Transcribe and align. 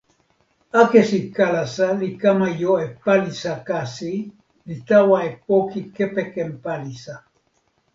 akesi 0.81 1.19
Kalasa 1.35 1.87
li 1.99 2.09
kama 2.21 2.47
jo 2.61 2.73
e 2.85 2.87
palisa 3.03 3.53
kasi, 3.67 4.13
li 4.67 4.75
tawa 4.87 5.17
e 5.29 5.31
poki 5.47 5.81
kepeken 5.95 6.49
palisa. 6.63 7.15